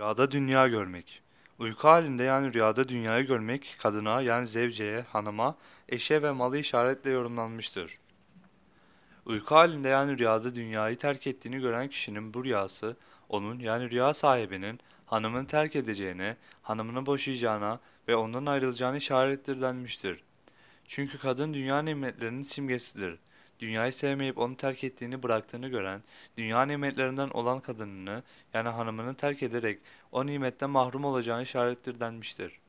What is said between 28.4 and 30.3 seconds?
yani hanımını terk ederek o